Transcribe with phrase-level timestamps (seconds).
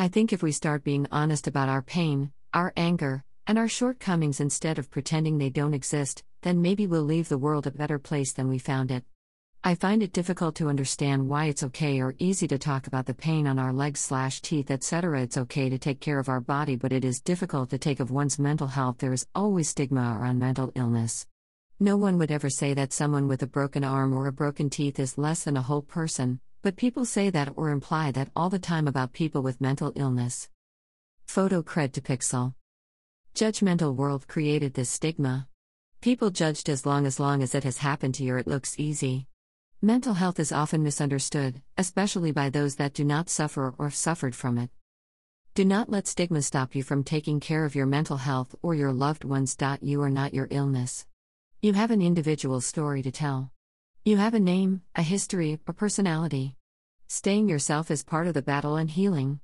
[0.00, 4.38] I think if we start being honest about our pain, our anger, and our shortcomings
[4.38, 8.32] instead of pretending they don't exist, then maybe we'll leave the world a better place
[8.32, 9.02] than we found it.
[9.64, 13.12] I find it difficult to understand why it's okay or easy to talk about the
[13.12, 15.22] pain on our legs slash teeth etc.
[15.22, 18.12] It's okay to take care of our body, but it is difficult to take of
[18.12, 18.98] one's mental health.
[18.98, 21.26] There is always stigma around mental illness.
[21.80, 25.00] No one would ever say that someone with a broken arm or a broken teeth
[25.00, 26.38] is less than a whole person,
[26.68, 30.50] but people say that or imply that all the time about people with mental illness.
[31.24, 32.52] Photo cred to Pixel.
[33.34, 35.48] Judgmental world created this stigma.
[36.02, 39.26] People judged as long as long as it has happened to you it looks easy.
[39.80, 44.34] Mental health is often misunderstood, especially by those that do not suffer or have suffered
[44.34, 44.68] from it.
[45.54, 48.92] Do not let stigma stop you from taking care of your mental health or your
[48.92, 49.56] loved ones.
[49.80, 51.06] You are not your illness.
[51.62, 53.52] You have an individual story to tell.
[54.04, 56.57] You have a name, a history, a personality.
[57.10, 59.40] Staying yourself is part of the battle and healing.